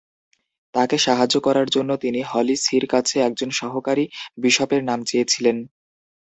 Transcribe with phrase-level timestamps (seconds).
[0.75, 4.05] তাকে সাহায্য করার জন্য তিনি হলি সি-র কাছে একজন সহকারি
[4.37, 5.57] বিশপের নাম চেয়েছিলেন।